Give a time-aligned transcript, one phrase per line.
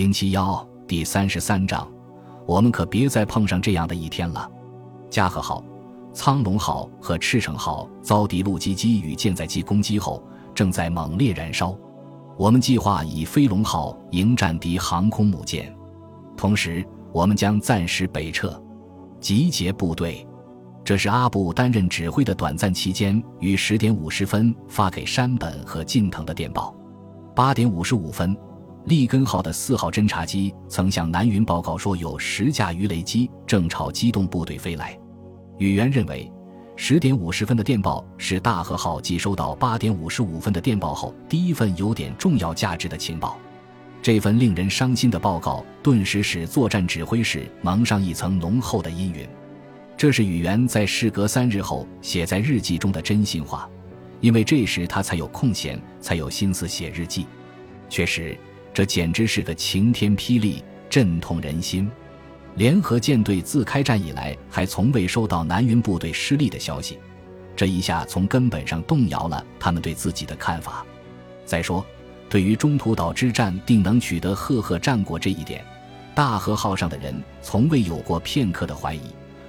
[0.00, 1.86] 零七幺第三十三章，
[2.46, 4.50] 我们可别再碰上这样的一天了。
[5.10, 5.62] 加贺号、
[6.14, 10.24] 苍龙号和赤城号遭敌陆基机与舰载机攻击后，
[10.54, 11.76] 正在猛烈燃烧。
[12.38, 15.70] 我们计划以飞龙号迎战敌航空母舰，
[16.34, 16.82] 同时
[17.12, 18.58] 我们将暂时北撤，
[19.20, 20.26] 集结部队。
[20.82, 26.74] 这是阿布担任指挥的短暂期间于十点五十分发给山本和近藤的电报。
[27.36, 28.34] 八点五十五分。
[28.86, 34.98] 利根号的四号侦察机曾向南云报告说，有十架鱼雷机正朝机动部队飞来。
[35.58, 36.32] 宇垣认为，
[36.76, 43.38] 十点五十分的电报是大和号继收到八点五十五分的电报后第一份有点重要价值的情报。
[44.00, 49.28] 这份令人伤心的报告顿时使作战指挥室蒙上一层浓厚的阴云。
[49.94, 53.68] 这是宇垣在事隔三日后写在日记中的真心话，
[54.22, 57.26] 因为这时他才有空闲，才有心思写日记。
[57.90, 58.34] 确实。
[58.72, 61.90] 这简直是个晴天霹雳，震痛人心。
[62.56, 66.98] 联合舰队自开战以来，还从未收到南云部队失利的消息，
[67.54, 70.84] 这一下从根本上动摇了他们对自己的看法。
[71.44, 71.84] 再说，
[72.28, 75.64] 对于中途岛之战定能取得赫赫战果这一点，
[76.14, 79.02] 大和号上的人从未有过片刻的怀疑。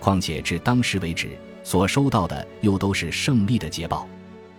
[0.00, 1.30] 况且至当时为止，
[1.62, 4.08] 所收到的又都是胜利的捷报。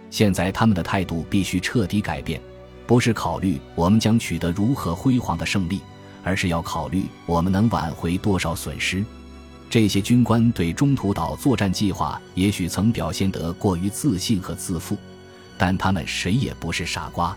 [0.10, 2.42] 现在他们的态度必须彻底改变。
[2.88, 5.82] 不是考虑我们将取得如何辉煌的胜利，
[6.24, 9.04] 而是要考虑我们能挽回多少损失。
[9.70, 14.96] 这些军官对中途岛作战计划也许曾表现得过于自信和自负，
[15.58, 17.36] 但他们谁也不是傻瓜。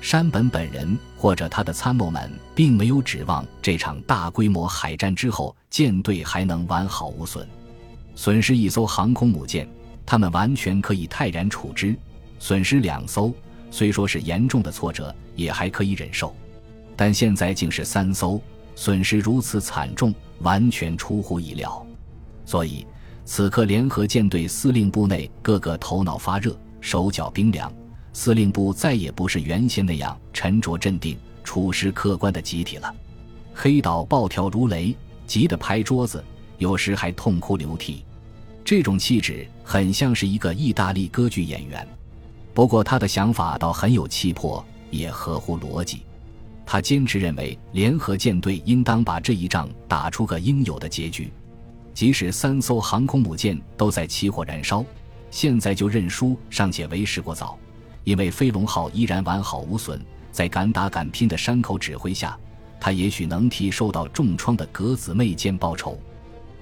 [0.00, 7.48] 山本本人或者他的参谋们并没有指望这场大规模海战之后舰队还能完好无损。
[8.14, 9.66] 损失一艘航空母舰，
[10.04, 11.94] 他们完全可以泰然处之；
[12.38, 13.32] 损失两艘。
[13.74, 16.32] 虽说是严重的挫折，也还可以忍受，
[16.94, 18.40] 但现在竟是三艘，
[18.76, 21.84] 损失如此惨重，完全出乎意料。
[22.46, 22.86] 所以，
[23.24, 27.68] 此刻联合舰队司令部内个个头脑发热，手脚冰凉。
[28.12, 32.94] 司令部再也不是原先那样沉着镇定、处事客观的集体了。
[33.52, 34.94] 黑岛暴跳如雷，
[35.26, 36.22] 急得拍桌子，
[36.58, 38.04] 有时还痛哭流涕。
[38.64, 41.84] 这种气质很像是一个意大利歌剧演员。
[42.54, 46.02] 不过他的想法倒很有气魄，也合乎逻辑。
[46.64, 51.30] 他坚持认为，联合舰队应当把这一仗打出个应有的结局。
[51.92, 54.84] 即使三艘航空母舰都在起火燃烧，
[55.30, 57.58] 现在就认输尚且为时过早。
[58.04, 60.00] 因为飞龙号依然完好无损，
[60.30, 62.38] 在敢打敢拼的山口指挥下，
[62.80, 65.98] 他也许能替受到重创的格子妹舰报仇。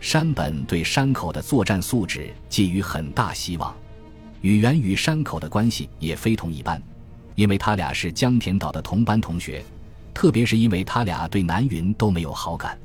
[0.01, 3.75] 山本对山口的作战素质寄予很大希望。
[4.43, 6.83] 宇垣与山口的关系也非同一般，
[7.37, 9.65] 因为他俩是江田岛的同班同学，
[10.13, 12.77] 特别是因为他俩对南云都没有好感。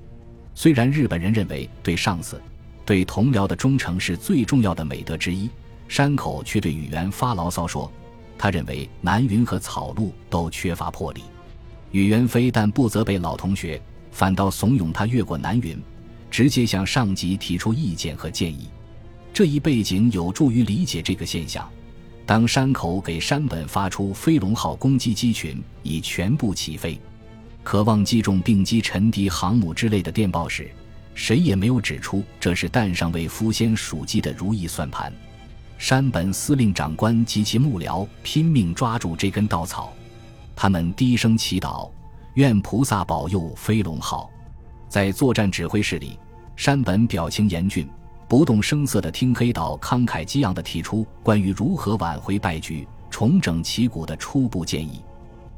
[0.54, 2.40] 虽然日本人认为对上司、
[2.86, 5.50] 对同僚的忠诚是最重要的美德之一，
[5.88, 7.92] 山口却对宇垣发牢骚说，
[8.38, 11.22] 他认为南云和草鹿都缺乏魄力。
[11.92, 13.82] 宇垣非但不责备老同学，
[14.12, 15.82] 反倒怂恿他越过南云，
[16.30, 18.68] 直接向上级提出意见和建议。
[19.38, 21.70] 这一背景有助于理解这个现象。
[22.26, 27.00] 当山口给山本发出“飞龙号”攻击机群已全部起飞，
[27.62, 30.72] 渴望击中并击沉敌航母之类的电报时，
[31.14, 35.14] 谁也没有指出这是弹上为夫先属鸡的如意算盘。
[35.78, 39.94] 山本司令长官及其幕僚拼命抓住这根稻草，
[40.56, 41.88] 他们低声祈祷，
[42.34, 44.32] 愿菩萨保佑“飞龙号”。
[44.90, 46.18] 在作战指挥室里，
[46.56, 47.88] 山本表情严峻。
[48.28, 55.02] 不动声色地听黑岛慷慨激昂地提出关于如何挽回败局、重整旗鼓的初步建议。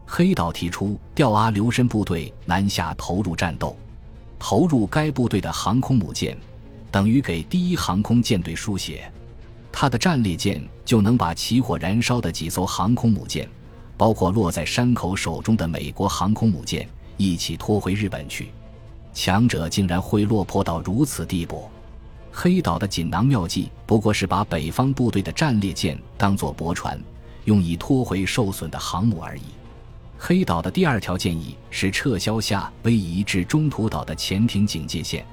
[0.06, 3.76] 黑岛提出调阿留申部队南下投入战斗，
[4.38, 6.38] 投入该部队的航空母舰，
[6.92, 9.12] 等于给第一航空舰队输血。
[9.72, 13.50] 他的战列舰就能把起火燃烧的几艘航空母舰，
[13.98, 16.88] 包括落在山口手中的美国航空母舰，
[17.18, 18.50] 一起拖回日本去。
[19.12, 21.68] 强者竟然会落魄到如此地步！
[22.42, 26.98] 黑岛的锦囊妙计不过是把北方部队的战列舰当作驳船，
[27.44, 29.42] 用以拖回受损的航母而已。
[30.18, 35.26] 黑岛的第二条建议是撤销夏威夷至中途岛的潜艇警戒线，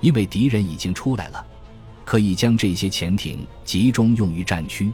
[0.00, 1.44] 因为敌人已经出来了，
[2.04, 4.92] 可以将这些潜艇集中用于战区。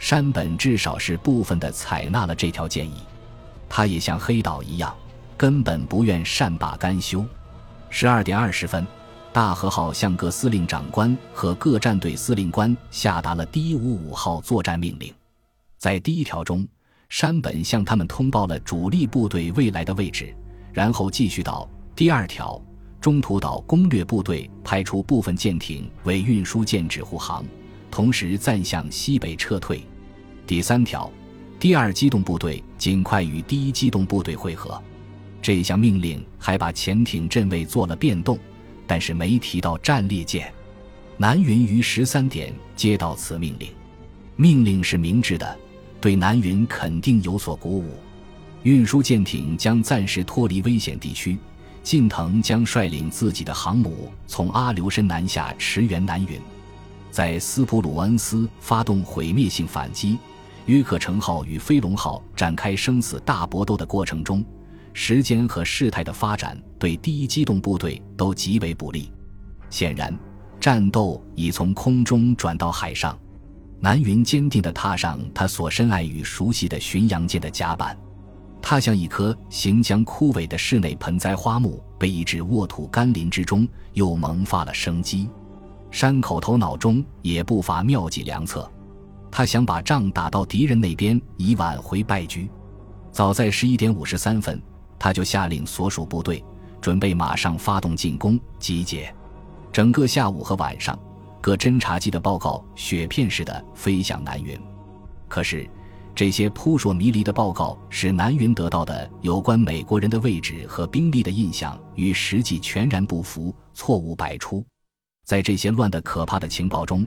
[0.00, 2.96] 山本至少是部分的采纳了这条建议，
[3.68, 4.92] 他也像黑岛一样，
[5.36, 7.24] 根本不愿善罢甘休。
[7.90, 8.84] 十二点二十分。
[9.36, 15.12] 大和号向各司令长官和各战队司令官下达了第一五五号作战命令。
[15.76, 16.66] 在第一条中，
[17.10, 20.34] 山本向他们通报了主力部队未来的位置，
[20.72, 22.58] 然后继续到第二条，
[22.98, 27.44] 中途岛攻略部队派出部分舰艇为运输舰只护航，
[27.90, 29.86] 同时暂向西北撤退。
[30.46, 31.12] 第三条，
[31.60, 34.82] 第二机动部队尽快与第一机动部队会合。
[35.42, 38.38] 这项命令还把潜艇阵位做了变动，
[38.86, 40.52] 但是没提到战列舰。
[41.16, 43.70] 南云于十三点接到此命令，
[44.36, 45.58] 命令是明智的，
[46.00, 47.94] 对南云肯定有所鼓舞。
[48.62, 51.38] 运输舰艇将暂时脱离危险地区，
[51.82, 56.40] 近藤将率领自己的航母从阿留申南下驰援南云，
[57.10, 60.18] 在斯普鲁恩斯发动毁灭性反击。
[60.66, 64.44] 约克城号与飞龙号展开生死大搏斗的过程中，
[64.98, 69.12] 时间和事态的发展对第一机动部队都极为不利。
[69.68, 70.12] 显然。
[70.58, 73.16] 战斗已从空中转到海上，
[73.78, 77.96] 南云坚定地踏上他所深爱与熟悉的巡洋舰的甲板，
[78.60, 85.28] 他像一棵行将枯萎的室内盆栽花木，被移至沃土甘霖之中，又萌发了生机。
[85.90, 88.68] 山口头脑中也不乏妙计良策，
[89.30, 92.50] 他想把仗打到敌人那边，以挽回败局。
[93.12, 94.60] 早在十一点五十三分，
[94.98, 96.42] 他就下令所属部队
[96.80, 99.12] 准备马上发动进攻，集结。
[99.72, 100.98] 整个下午和晚上，
[101.40, 104.58] 各侦察机的报告雪片似的飞向南云。
[105.28, 105.68] 可是，
[106.14, 114.64] 这些扑朔迷离的报告使南云得到的有关美国人的位置和兵力的印象与实际全然不符，错误百出。
[115.26, 117.06] 在这些乱得可怕的情报中，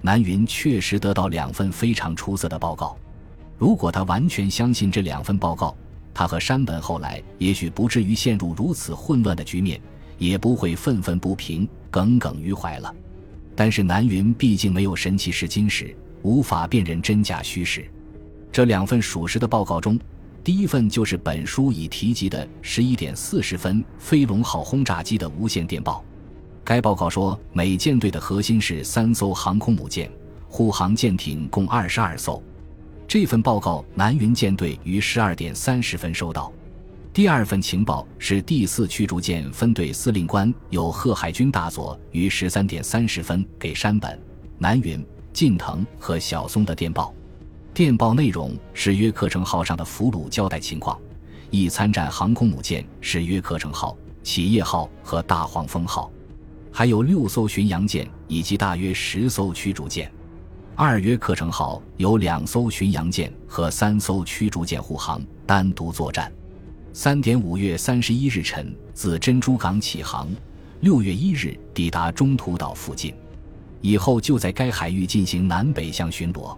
[0.00, 2.96] 南云确实得到两份非常出色的报告。
[3.58, 5.76] 如果他完全相信这两份报告，
[6.18, 9.80] 他和山本后来也许不至于陷入如此混乱的局面。
[10.18, 12.92] 也不会愤愤不平、耿耿于怀了。
[13.54, 17.88] 但是南云毕竟没有神奇试金石，无法辨认真假虚实。
[18.50, 19.96] 这两份属实的报告中，
[20.42, 26.04] 第一份就是本书已提及的十一点四十分飞龙号轰炸机的无线电报。
[26.64, 30.10] 该报告说，美舰队的核心是三艘航空母舰，
[30.48, 32.42] 护航舰艇共二十二艘。
[33.08, 36.52] 这份报告，南云舰队于十二点三十分收到。
[37.10, 44.20] 第二份情报是第四驱逐舰分队司令官有贺海军大佐于十三点三十分给山本、
[44.58, 45.02] 南云、
[45.32, 47.14] 近藤和小松的电报。
[47.72, 51.00] 电报内容是约克城号上的俘虏交代情况，
[51.50, 56.12] 已参战航空母舰是约克城号、企业号和大黄蜂号，
[56.70, 60.12] 还有六艘巡洋舰以及大约十艘驱逐舰。
[60.80, 66.32] 二约克城号有两艘巡洋舰和三艘驱逐舰护航，单独作战。
[66.92, 70.28] 三点五月三十一日晨自珍珠港起航，
[70.78, 73.12] 六月一日抵达中途岛附近，
[73.80, 76.56] 以后就在该海域进行南北向巡逻。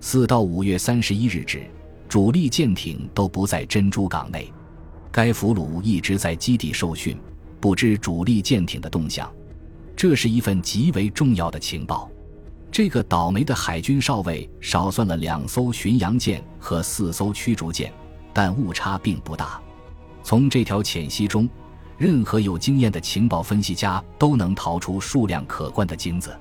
[0.00, 1.62] 四到五月三十一日止，
[2.08, 4.52] 主力舰艇都不在珍珠港内，
[5.12, 7.16] 该俘虏一直在基地受训，
[7.60, 9.32] 不知主力舰艇的动向。
[9.94, 12.10] 这是一份极为重要的情报。
[12.72, 17.92] 这个倒霉的海军少尉少算了两艘巡洋舰和四艘驱逐舰。
[18.34, 19.60] 但误差并不大。
[20.22, 21.46] 从这条浅析中，
[21.98, 26.34] 任何有经验的情报分析家都能淘出数量可观的金子。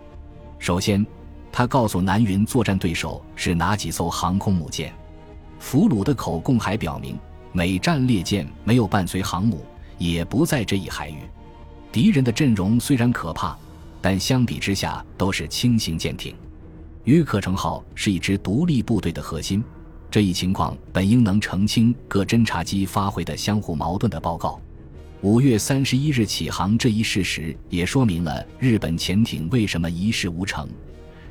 [0.57, 1.05] 首先，
[1.51, 4.93] 他告诉南云作战对手是哪几艘航空母舰。
[5.59, 7.19] 俘虏的口供还表明，
[7.51, 9.65] 美战列舰没有伴随航母，
[9.97, 11.17] 也不在这一海域。
[11.91, 13.57] 敌人的阵容虽然可怕，
[14.01, 16.35] 但相比之下都是轻型舰艇。
[17.03, 19.63] 约克城号是一支独立部队的核心。
[20.09, 24.59] 这一情况本应能澄清各侦察机发回的相互矛盾的报告。
[25.21, 30.67] 五月三十一日起航这一事实也说明了日本潜艇为什么一事无成。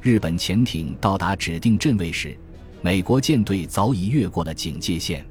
[0.00, 2.35] 日本潜艇到达指定阵位时，
[2.81, 5.27] 美国舰队早已越过了警戒线。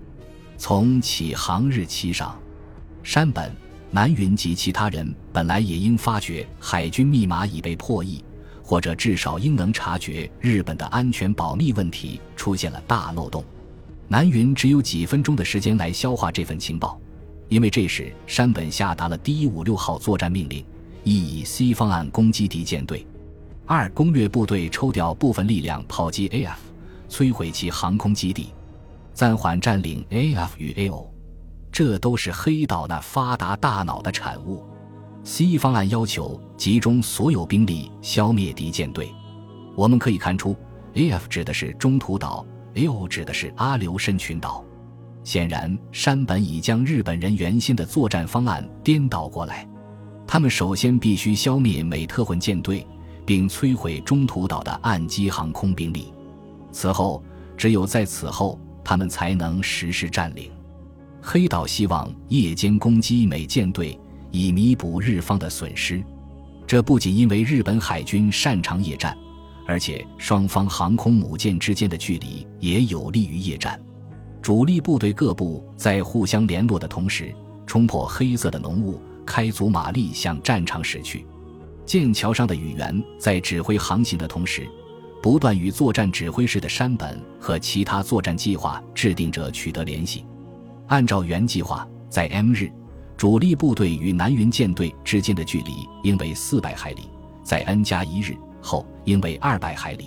[0.58, 2.38] 从起航日期上，
[3.02, 3.52] 山本、
[3.92, 8.24] 南云及其他人本来也应发觉海军密码已被破译。
[8.62, 13.44] 或者至少应能察觉日本的安全保密问题出现了大漏洞。
[14.08, 17.02] 南云只有几分钟的时间来消化这份情报，
[17.48, 20.64] 因为这时山本下达了第一五六号作战命令：
[21.04, 23.00] 一以 C 方案攻击敌舰队；
[23.66, 26.58] 二攻略部队抽调部分力量炮击 AF，
[27.10, 28.50] 摧毁其航空基地，
[29.16, 31.08] 暂缓占领 AF 与 AO。
[31.80, 34.66] 这都是黑岛那发达大脑的产物。
[35.24, 39.10] C 方案要求集中所有兵力消灭敌舰队。
[39.78, 40.54] 我们可以看出
[40.96, 42.46] ，AF 指的是中途岛
[42.76, 44.62] ，AO 指的是阿留申群岛。
[45.24, 49.66] 显然，山本已将日本人原先的作战方案颠倒过来。
[50.28, 52.86] 他们首先必须消灭美特混舰队，
[53.26, 56.14] 并摧毁中途岛的岸基航空兵力。
[56.74, 57.24] 此后，
[57.56, 60.52] 只有在此后，他们才能实施占领。
[61.22, 64.00] 黑岛希望夜间攻击美舰队，
[64.32, 66.04] 以弥补日方的损失。
[66.66, 69.16] 这不仅因为日本海军擅长夜战，
[69.68, 73.80] 而且双方航空母舰之间的距离也有利于夜战。
[74.42, 77.34] 主力部队各部在互相联络的同时，
[77.66, 81.26] 冲破黑色的浓雾，开足马力向战场驶去。
[81.86, 84.68] 剑桥上的宇垣在指挥航行的同时，
[85.22, 90.24] 不断与作战指挥室的山本和其他作战计划制定者取得联系。
[90.90, 92.70] 按照原计划，在 M 日。
[93.16, 97.10] 主力部队与南云舰队之间的距离应为四百海里，
[97.44, 100.06] 在 N 加一日后应为二百海里。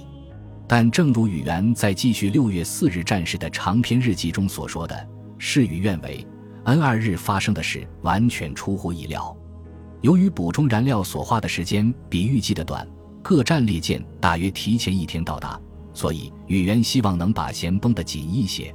[0.66, 6.26] 但正如宇垣在继续六月四日战事的长篇日记中所说的，事与愿违
[6.64, 9.36] ，N 二日发生的事完全出乎意料。
[10.00, 12.88] 由于补充燃料所花的时间比预计的短，
[13.22, 15.60] 各战列舰大约提前一天到达，
[15.92, 18.74] 所以宇垣希望能把弦绷得紧一些。